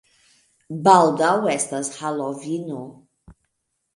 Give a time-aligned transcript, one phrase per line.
[0.87, 2.79] Baldaŭ estas Halovino.